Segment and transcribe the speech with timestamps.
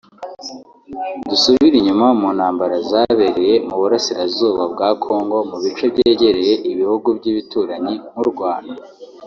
[1.29, 8.25] Dusubire inyuma mu ntambara zabereye mu burasirazuba bwa Congo mu bice byegereye ibihugu by’ibituranyi nk’U
[8.31, 8.81] Rwanda